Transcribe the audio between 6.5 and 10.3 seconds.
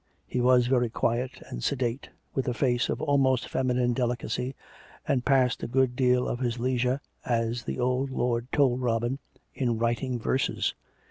leisure, as the old lord told Robin, in writing